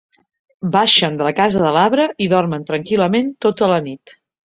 [0.75, 4.21] Baixen de la casa de l'arbre i dormen tranquil·lament tota la nit.